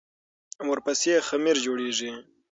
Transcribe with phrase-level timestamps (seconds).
[0.69, 2.11] ورپسې خمیر جوړېږي.